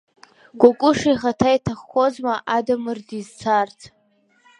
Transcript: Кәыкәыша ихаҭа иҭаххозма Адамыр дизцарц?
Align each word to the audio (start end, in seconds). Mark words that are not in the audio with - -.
Кәыкәыша 0.59 1.09
ихаҭа 1.13 1.49
иҭаххозма 1.55 2.35
Адамыр 2.55 2.99
дизцарц? 3.07 3.79